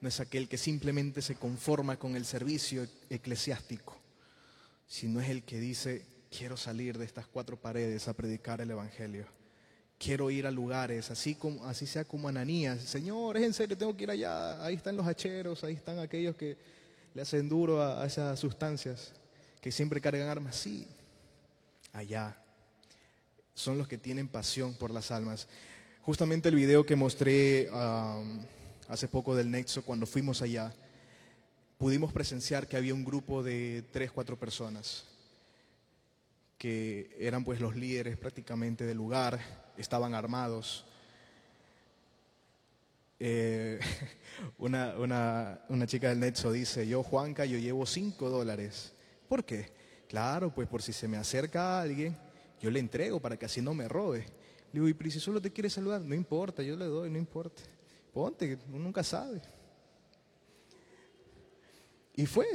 [0.00, 3.97] no es aquel que simplemente se conforma con el servicio eclesiástico,
[4.88, 6.04] sino es el que dice,
[6.36, 9.26] quiero salir de estas cuatro paredes a predicar el Evangelio.
[9.98, 12.80] Quiero ir a lugares, así, como, así sea como Ananías.
[12.80, 14.64] Señor, es en serio, tengo que ir allá.
[14.64, 16.56] Ahí están los hacheros, ahí están aquellos que
[17.14, 19.12] le hacen duro a esas sustancias
[19.60, 20.86] que siempre cargan armas, sí.
[21.92, 22.36] allá.
[23.54, 25.48] Son los que tienen pasión por las almas.
[26.02, 27.68] Justamente el video que mostré
[28.88, 30.72] hace poco del Nexo, cuando fuimos allá,
[31.78, 35.04] pudimos presenciar que había un grupo de tres, cuatro personas
[36.58, 39.38] que eran pues los líderes prácticamente del lugar,
[39.76, 40.84] estaban armados.
[43.20, 43.78] Eh,
[44.58, 48.92] una, una, una, chica del Nexo dice, yo Juanca, yo llevo cinco dólares.
[49.28, 49.70] ¿Por qué?
[50.08, 52.16] Claro, pues por si se me acerca alguien,
[52.60, 54.26] yo le entrego para que así no me robe.
[54.72, 57.62] Le digo, y si solo te quiere saludar, no importa, yo le doy, no importa.
[58.12, 59.40] Ponte, uno nunca sabe.
[62.18, 62.48] Y fue.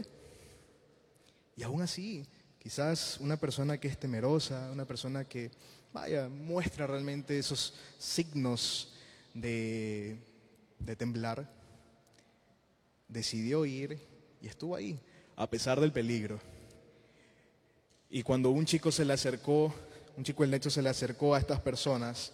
[1.56, 2.28] Y aún así,
[2.60, 5.52] quizás una persona que es temerosa, una persona que,
[5.94, 8.94] vaya, muestra realmente esos signos
[9.34, 10.18] de,
[10.80, 11.50] de temblar,
[13.08, 14.02] decidió ir
[14.42, 15.00] y estuvo ahí,
[15.38, 16.42] a pesar del peligro.
[18.10, 19.74] Y cuando un chico se le acercó,
[20.18, 22.34] un chico del hecho se le acercó a estas personas,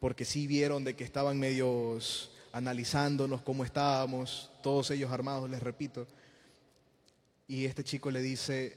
[0.00, 6.08] porque sí vieron de que estaban medios analizándonos cómo estábamos, todos ellos armados, les repito,
[7.50, 8.76] y este chico le dice,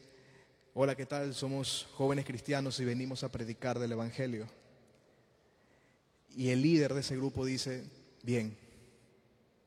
[0.73, 1.35] hola, ¿qué tal?
[1.35, 4.47] Somos jóvenes cristianos y venimos a predicar del Evangelio.
[6.35, 7.83] Y el líder de ese grupo dice,
[8.23, 8.57] bien,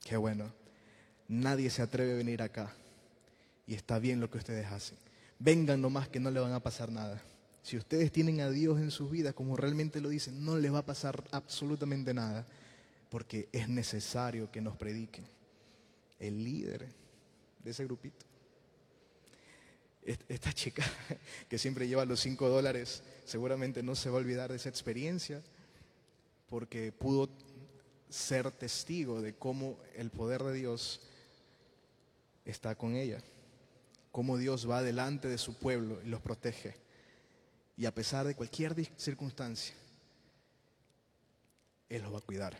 [0.02, 0.52] qué bueno,
[1.28, 2.74] nadie se atreve a venir acá
[3.64, 4.98] y está bien lo que ustedes hacen.
[5.38, 7.22] Vengan nomás que no le van a pasar nada.
[7.62, 10.78] Si ustedes tienen a Dios en sus vidas, como realmente lo dicen, no les va
[10.78, 12.44] a pasar absolutamente nada,
[13.08, 15.28] porque es necesario que nos prediquen.
[16.18, 16.88] El líder
[17.62, 18.26] de ese grupito
[20.06, 20.84] esta chica
[21.48, 25.42] que siempre lleva los cinco dólares seguramente no se va a olvidar de esa experiencia
[26.48, 27.28] porque pudo
[28.08, 31.00] ser testigo de cómo el poder de Dios
[32.44, 33.20] está con ella,
[34.12, 36.76] cómo Dios va delante de su pueblo y los protege.
[37.76, 39.74] Y a pesar de cualquier circunstancia,
[41.88, 42.56] Él los va a cuidar.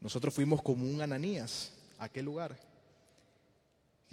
[0.00, 2.56] Nosotros fuimos como un Ananías a aquel lugar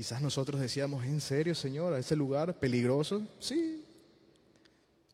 [0.02, 3.22] Quizás nosotros decíamos, ¿en serio, Señor, ese lugar peligroso?
[3.40, 3.86] Sí,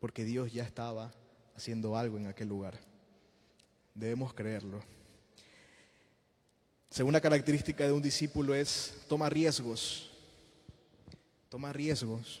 [0.00, 1.12] porque Dios ya estaba
[1.54, 2.80] haciendo algo en aquel lugar.
[3.94, 4.82] Debemos creerlo.
[6.88, 10.10] Segunda característica de un discípulo es toma riesgos.
[11.50, 12.40] Toma riesgos.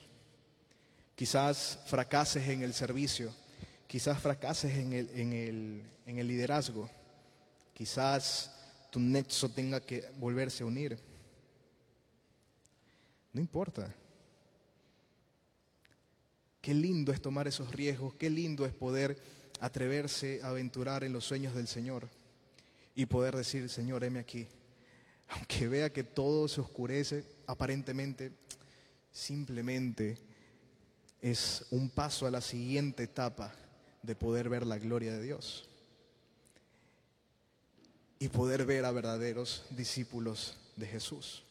[1.16, 3.30] Quizás fracases en el servicio,
[3.86, 6.88] quizás fracases en el, en el, en el liderazgo,
[7.74, 8.50] quizás
[8.90, 11.07] tu nexo tenga que volverse a unir.
[13.32, 13.94] No importa.
[16.60, 19.18] Qué lindo es tomar esos riesgos, qué lindo es poder
[19.60, 22.08] atreverse a aventurar en los sueños del Señor
[22.94, 24.46] y poder decir, Señor, heme aquí.
[25.28, 28.32] Aunque vea que todo se oscurece, aparentemente,
[29.12, 30.18] simplemente
[31.20, 33.54] es un paso a la siguiente etapa
[34.02, 35.68] de poder ver la gloria de Dios
[38.18, 41.44] y poder ver a verdaderos discípulos de Jesús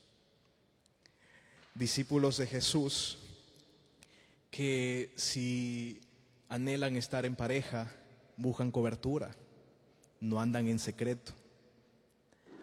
[1.78, 3.20] discípulos de Jesús
[4.50, 6.02] que si
[6.50, 7.92] anhelan estar en pareja,
[8.36, 9.36] buscan cobertura,
[10.20, 11.34] no andan en secreto.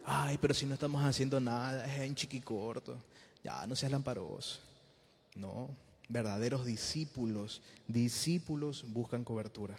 [0.05, 2.99] Ay, pero si no estamos haciendo nada, es en chiquicorto,
[3.43, 4.61] ya no seas lamparoso.
[5.37, 5.71] No,
[6.09, 9.77] verdaderos discípulos, discípulos buscan cobertura.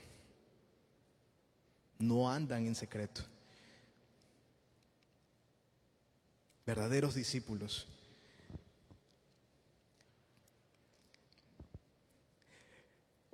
[2.00, 3.22] No andan en secreto.
[6.66, 7.88] Verdaderos discípulos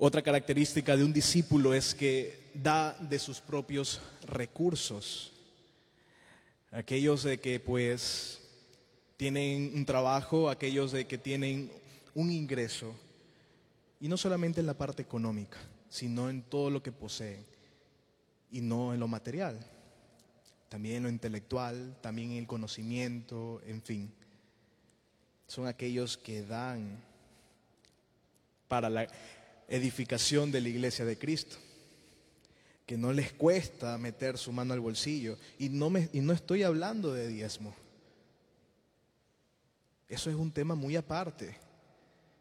[0.03, 5.31] Otra característica de un discípulo es que da de sus propios recursos.
[6.71, 8.41] Aquellos de que pues
[9.15, 11.71] tienen un trabajo, aquellos de que tienen
[12.15, 12.95] un ingreso,
[13.99, 17.45] y no solamente en la parte económica, sino en todo lo que poseen,
[18.49, 19.63] y no en lo material,
[20.67, 24.11] también en lo intelectual, también en el conocimiento, en fin.
[25.45, 26.97] Son aquellos que dan
[28.67, 29.07] para la
[29.71, 31.55] edificación de la iglesia de Cristo.
[32.85, 35.37] Que no les cuesta meter su mano al bolsillo.
[35.57, 37.73] Y no, me, y no estoy hablando de diezmo.
[40.09, 41.55] Eso es un tema muy aparte.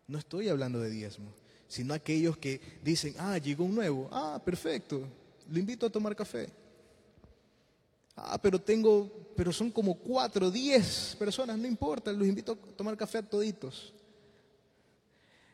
[0.08, 1.32] No estoy hablando de diezmo,
[1.68, 5.06] sino aquellos que dicen, ah, llegó un nuevo, ah, perfecto,
[5.48, 6.48] lo invito a tomar café.
[8.16, 12.96] Ah, pero tengo, pero son como cuatro, diez personas, no importa, los invito a tomar
[12.96, 13.94] café a toditos.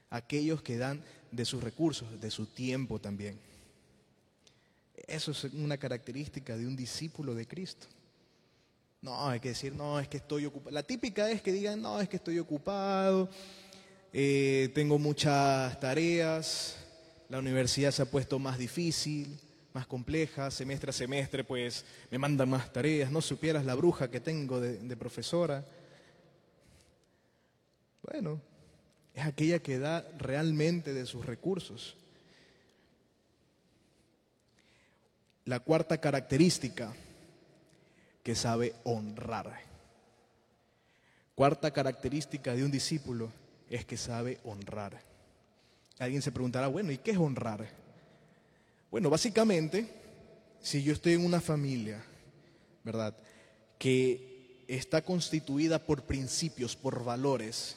[0.09, 3.39] Aquellos que dan de sus recursos, de su tiempo también.
[5.07, 7.87] Eso es una característica de un discípulo de Cristo.
[9.03, 10.73] No, hay que decir, no, es que estoy ocupado.
[10.73, 13.29] La típica es que digan, no, es que estoy ocupado,
[14.13, 16.77] eh, tengo muchas tareas,
[17.29, 19.39] la universidad se ha puesto más difícil,
[19.75, 24.21] más compleja, semestre a semestre, pues me mandan más tareas, no supieras la bruja que
[24.21, 25.65] tengo de, de profesora.
[28.03, 28.41] Bueno,
[29.17, 31.97] es aquella que da realmente de sus recursos.
[35.47, 36.93] La cuarta característica,
[38.23, 39.59] que sabe honrar.
[41.35, 43.33] Cuarta característica de un discípulo
[43.71, 45.01] es que sabe honrar.
[45.99, 47.67] Alguien se preguntará, bueno, ¿y qué es honrar?
[48.91, 49.89] Bueno, básicamente,
[50.61, 52.05] si yo estoy en una familia,
[52.85, 53.17] ¿verdad?
[53.79, 57.77] Que está constituida por principios, por valores,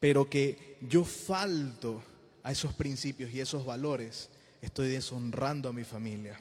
[0.00, 2.02] pero que yo falto
[2.42, 4.28] a esos principios y esos valores,
[4.60, 6.40] estoy deshonrando a mi familia.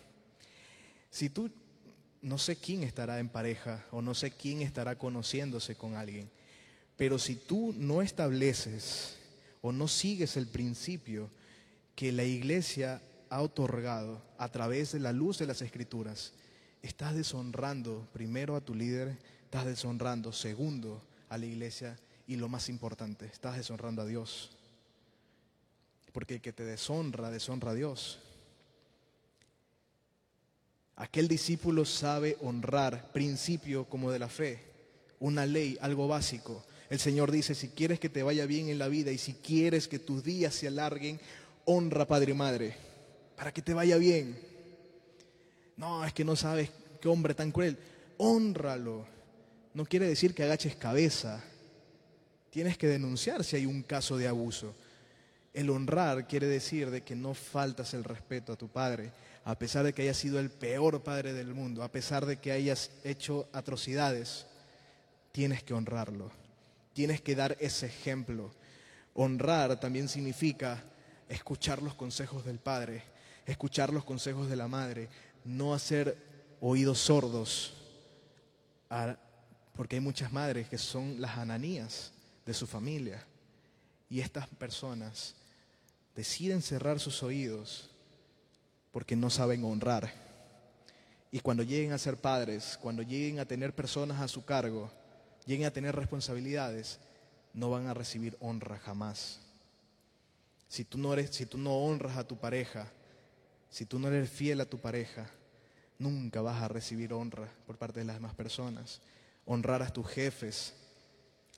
[1.10, 1.50] Si tú,
[2.22, 6.30] no sé quién estará en pareja o no sé quién estará conociéndose con alguien,
[6.98, 9.18] pero si tú no estableces
[9.62, 11.30] o no sigues el principio
[11.96, 16.34] que la iglesia ha otorgado a través de la luz de las escrituras,
[16.82, 21.98] estás deshonrando primero a tu líder, estás deshonrando segundo a la iglesia
[22.28, 24.52] y lo más importante, estás deshonrando a Dios.
[26.12, 28.20] Porque el que te deshonra, deshonra a Dios.
[30.96, 34.64] Aquel discípulo sabe honrar principio como de la fe,
[35.20, 36.64] una ley, algo básico.
[36.90, 39.88] El Señor dice, si quieres que te vaya bien en la vida y si quieres
[39.88, 41.20] que tus días se alarguen,
[41.66, 42.78] honra Padre y Madre,
[43.36, 44.40] para que te vaya bien.
[45.76, 46.72] No, es que no sabes
[47.02, 47.78] qué hombre tan cruel.
[48.18, 49.06] Honralo.
[49.74, 51.44] No quiere decir que agaches cabeza.
[52.56, 54.74] Tienes que denunciar si hay un caso de abuso.
[55.54, 59.12] El honrar quiere decir de que no faltas el respeto a tu padre,
[59.44, 62.54] a pesar de que hayas sido el peor padre del mundo, a pesar de que
[62.54, 64.46] hayas hecho atrocidades,
[65.34, 66.32] tienes que honrarlo.
[66.94, 68.54] Tienes que dar ese ejemplo.
[69.16, 70.82] Honrar también significa
[71.28, 73.04] escuchar los consejos del padre,
[73.46, 75.10] escuchar los consejos de la madre,
[75.44, 76.18] no hacer
[76.62, 77.74] oídos sordos,
[79.76, 82.14] porque hay muchas madres que son las ananías
[82.46, 83.26] de su familia.
[84.10, 85.36] Y estas personas
[86.16, 87.90] deciden cerrar sus oídos
[88.92, 90.12] porque no saben honrar.
[91.32, 94.90] Y cuando lleguen a ser padres, cuando lleguen a tener personas a su cargo,
[95.46, 97.00] lleguen a tener responsabilidades,
[97.54, 99.42] no van a recibir honra jamás.
[100.68, 102.88] Si tú no eres, si tú no honras a tu pareja,
[103.70, 105.30] si tú no eres fiel a tu pareja,
[106.00, 109.02] nunca vas a recibir honra por parte de las demás personas.
[109.46, 110.74] Honrar a tus jefes,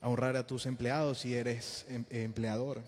[0.02, 2.82] honrar a tus empleados si eres em, empleador.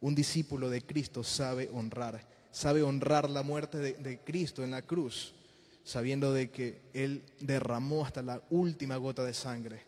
[0.00, 4.82] Un discípulo de Cristo sabe honrar, sabe honrar la muerte de, de Cristo en la
[4.82, 5.34] cruz,
[5.82, 9.82] sabiendo de que Él derramó hasta la última gota de sangre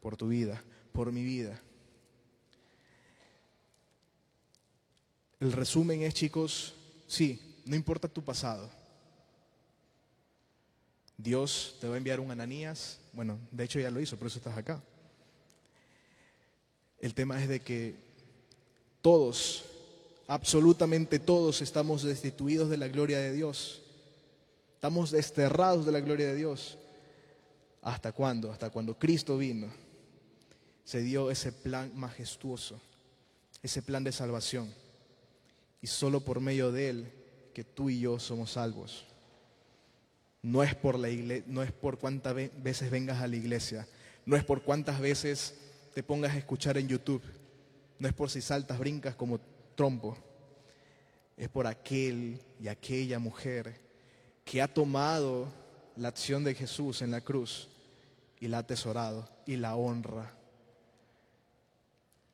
[0.00, 0.62] por tu vida,
[0.92, 1.60] por mi vida.
[5.40, 6.74] El resumen es, chicos,
[7.06, 8.70] sí, no importa tu pasado.
[11.16, 12.98] Dios te va a enviar un Ananías.
[13.12, 14.82] Bueno, de hecho ya lo hizo, por eso estás acá.
[17.00, 17.94] El tema es de que
[19.02, 19.64] todos,
[20.26, 23.82] absolutamente todos, estamos destituidos de la gloria de Dios.
[24.74, 26.78] Estamos desterrados de la gloria de Dios.
[27.82, 28.50] ¿Hasta cuándo?
[28.50, 29.68] Hasta cuando Cristo vino.
[30.84, 32.80] Se dio ese plan majestuoso,
[33.62, 34.72] ese plan de salvación.
[35.80, 37.12] Y solo por medio de Él
[37.54, 39.04] que tú y yo somos salvos.
[40.42, 41.08] No es por, la
[41.46, 43.88] no es por cuántas veces vengas a la iglesia,
[44.26, 45.54] no es por cuántas veces
[45.94, 47.22] te pongas a escuchar en YouTube.
[48.00, 49.40] No es por si saltas, brincas como
[49.76, 50.18] trompo.
[51.36, 53.80] Es por aquel y aquella mujer
[54.44, 55.52] que ha tomado
[55.96, 57.68] la acción de Jesús en la cruz
[58.40, 60.32] y la ha atesorado y la honra.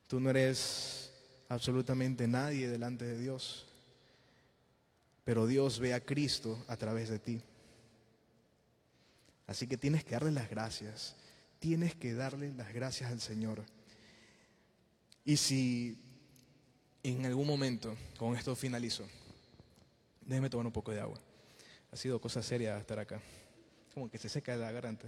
[0.07, 1.11] Tú no eres
[1.47, 3.67] absolutamente nadie delante de Dios,
[5.23, 7.41] pero Dios ve a Cristo a través de ti.
[9.47, 11.15] Así que tienes que darle las gracias
[11.61, 13.63] tienes que darle las gracias al Señor.
[15.23, 15.95] Y si
[17.03, 19.07] en algún momento, con esto finalizo,
[20.25, 21.19] déjeme tomar un poco de agua.
[21.91, 23.21] Ha sido cosa seria estar acá.
[23.93, 25.07] Como que se seca la garganta.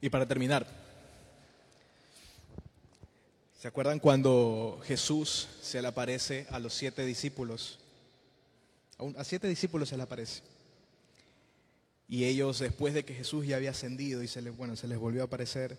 [0.00, 0.66] Y para terminar,
[3.58, 7.80] ¿Se acuerdan cuando Jesús se le aparece a los siete discípulos?
[9.16, 10.42] A siete discípulos se le aparece.
[12.08, 14.96] Y ellos, después de que Jesús ya había ascendido y se les, bueno, se les
[14.96, 15.76] volvió a aparecer,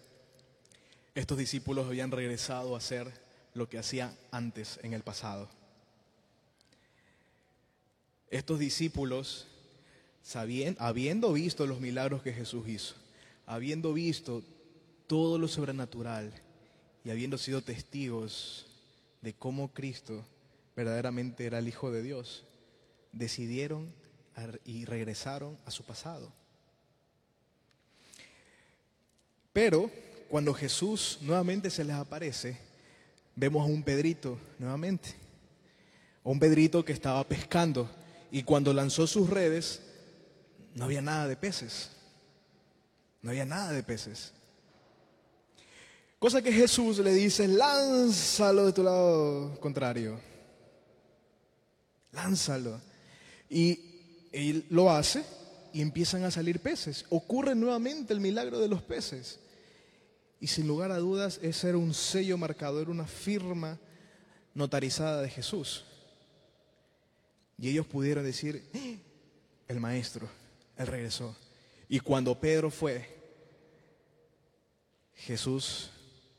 [1.15, 3.09] estos discípulos habían regresado a hacer
[3.53, 5.49] lo que hacían antes en el pasado.
[8.29, 9.47] Estos discípulos
[10.79, 12.95] habiendo visto los milagros que Jesús hizo,
[13.45, 14.43] habiendo visto
[15.07, 16.33] todo lo sobrenatural
[17.03, 18.67] y habiendo sido testigos
[19.21, 20.25] de cómo Cristo
[20.75, 22.45] verdaderamente era el Hijo de Dios,
[23.11, 23.93] decidieron
[24.63, 26.31] y regresaron a su pasado.
[29.51, 29.91] Pero
[30.29, 32.57] cuando Jesús nuevamente se les aparece,
[33.35, 35.15] vemos a un Pedrito nuevamente,
[36.23, 37.89] un Pedrito que estaba pescando
[38.31, 39.81] y cuando lanzó sus redes
[40.75, 41.91] no había nada de peces,
[43.21, 44.33] no había nada de peces.
[46.19, 50.19] Cosa que Jesús le dice, lánzalo de tu lado contrario,
[52.11, 52.81] lánzalo.
[53.49, 55.23] Y él lo hace
[55.71, 57.05] y empiezan a salir peces.
[57.09, 59.39] Ocurre nuevamente el milagro de los peces.
[60.41, 63.79] Y sin lugar a dudas, ese era un sello marcador, una firma
[64.53, 65.85] notarizada de Jesús.
[67.57, 68.99] Y ellos pudieron decir, ¡Eh!
[69.69, 70.29] el maestro,
[70.77, 71.35] él regresó.
[71.87, 73.17] Y cuando Pedro fue,
[75.15, 75.91] Jesús,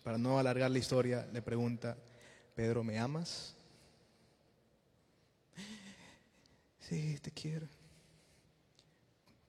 [0.03, 1.96] para no alargar la historia, le pregunta,
[2.55, 3.55] Pedro, ¿me amas?
[6.80, 7.68] Sí, te quiero.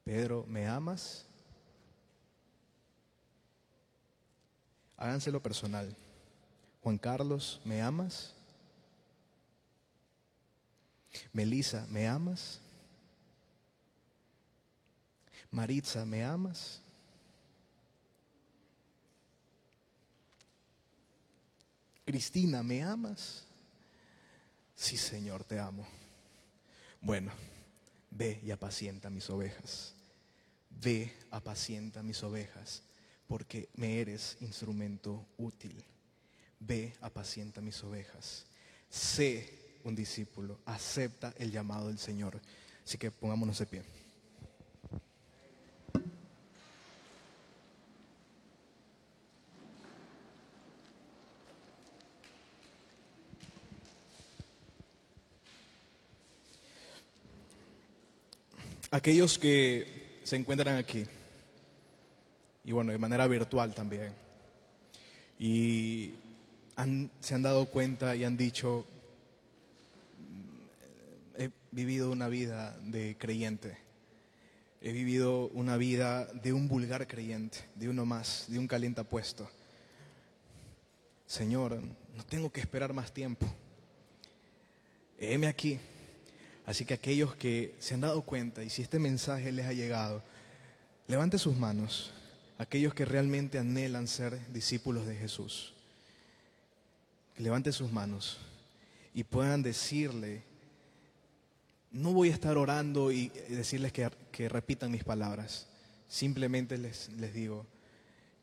[0.03, 1.25] Pedro, ¿me amas?
[4.97, 5.95] Háganselo personal.
[6.83, 8.33] Juan Carlos, ¿me amas?
[11.33, 12.59] Melisa, ¿me amas?
[15.51, 16.80] Maritza, ¿me amas?
[22.11, 23.45] Cristina, ¿me amas?
[24.75, 25.87] Sí, Señor, te amo.
[26.99, 27.31] Bueno,
[28.09, 29.93] ve y apacienta mis ovejas.
[30.69, 32.83] Ve, apacienta mis ovejas,
[33.27, 35.81] porque me eres instrumento útil.
[36.59, 38.45] Ve, apacienta mis ovejas.
[38.89, 42.41] Sé un discípulo, acepta el llamado del Señor.
[42.85, 43.83] Así que pongámonos de pie.
[59.01, 61.07] Aquellos que se encuentran aquí,
[62.63, 64.13] y bueno, de manera virtual también,
[65.39, 66.11] y
[67.19, 68.85] se han dado cuenta y han dicho,
[71.35, 73.75] he vivido una vida de creyente,
[74.81, 79.49] he vivido una vida de un vulgar creyente, de uno más, de un calientapuesto.
[81.25, 81.81] Señor,
[82.15, 83.47] no tengo que esperar más tiempo.
[85.17, 85.79] Heme aquí,
[86.65, 90.23] Así que aquellos que se han dado cuenta y si este mensaje les ha llegado,
[91.07, 92.11] levante sus manos,
[92.57, 95.73] aquellos que realmente anhelan ser discípulos de Jesús.
[97.37, 98.37] levante sus manos
[99.15, 100.43] y puedan decirle,
[101.91, 105.67] no voy a estar orando y decirles que, que repitan mis palabras,
[106.07, 107.65] simplemente les, les digo,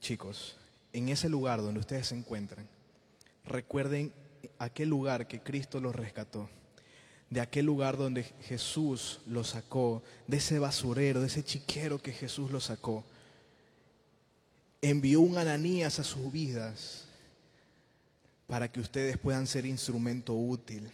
[0.01, 0.57] chicos,
[0.93, 2.67] en ese lugar donde ustedes se encuentran,
[3.45, 4.13] recuerden
[4.59, 6.51] aquel lugar que Cristo los rescató
[7.31, 12.51] de aquel lugar donde Jesús lo sacó, de ese basurero, de ese chiquero que Jesús
[12.51, 13.05] lo sacó.
[14.81, 17.05] Envió un Ananías a sus vidas
[18.47, 20.91] para que ustedes puedan ser instrumento útil,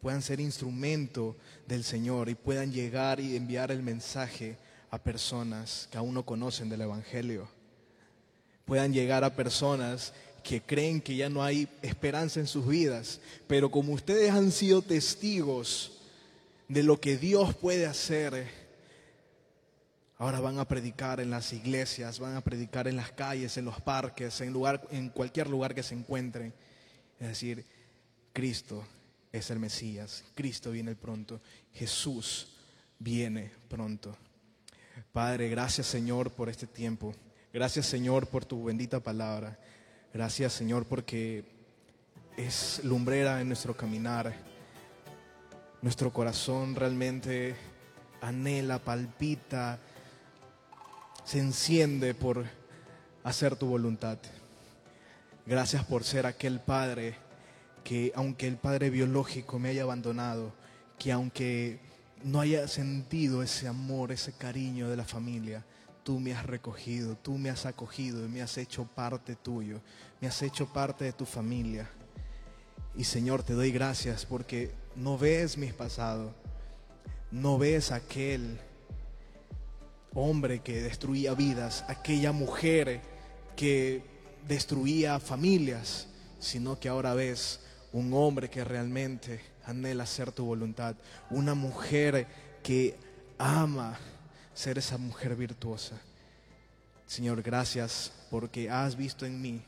[0.00, 1.36] puedan ser instrumento
[1.66, 4.58] del Señor y puedan llegar y enviar el mensaje
[4.90, 7.48] a personas que aún no conocen del Evangelio.
[8.66, 10.12] Puedan llegar a personas
[10.44, 13.18] que creen que ya no hay esperanza en sus vidas,
[13.48, 16.02] pero como ustedes han sido testigos
[16.68, 18.46] de lo que Dios puede hacer,
[20.18, 23.80] ahora van a predicar en las iglesias, van a predicar en las calles, en los
[23.80, 26.52] parques, en, lugar, en cualquier lugar que se encuentren.
[27.18, 27.64] Es decir,
[28.34, 28.86] Cristo
[29.32, 31.40] es el Mesías, Cristo viene pronto,
[31.72, 32.48] Jesús
[32.98, 34.14] viene pronto.
[35.10, 37.14] Padre, gracias Señor por este tiempo.
[37.52, 39.58] Gracias Señor por tu bendita palabra.
[40.14, 41.44] Gracias Señor porque
[42.36, 44.32] es lumbrera en nuestro caminar.
[45.82, 47.56] Nuestro corazón realmente
[48.20, 49.80] anhela, palpita,
[51.24, 52.44] se enciende por
[53.24, 54.18] hacer tu voluntad.
[55.46, 57.16] Gracias por ser aquel Padre
[57.82, 60.54] que aunque el Padre biológico me haya abandonado,
[60.96, 61.80] que aunque
[62.22, 65.64] no haya sentido ese amor, ese cariño de la familia,
[66.04, 69.80] tú me has recogido, tú me has acogido y me has hecho parte tuyo,
[70.20, 71.90] me has hecho parte de tu familia.
[72.94, 76.34] Y Señor, te doy gracias porque no ves mi pasado,
[77.32, 78.60] no ves aquel
[80.12, 83.00] hombre que destruía vidas, aquella mujer
[83.56, 84.04] que
[84.46, 87.60] destruía familias, sino que ahora ves
[87.92, 90.96] un hombre que realmente anhela hacer tu voluntad,
[91.30, 92.26] una mujer
[92.62, 92.96] que
[93.38, 93.98] ama
[94.54, 96.00] ser esa mujer virtuosa.
[97.06, 99.62] Señor, gracias porque has visto en mí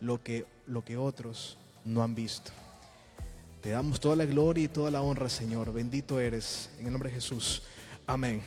[0.00, 2.52] lo que, lo que otros no han visto.
[3.62, 5.72] Te damos toda la gloria y toda la honra, Señor.
[5.72, 6.68] Bendito eres.
[6.78, 7.62] En el nombre de Jesús.
[8.06, 8.42] Amén.